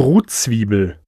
Brutzwiebel. 0.00 0.98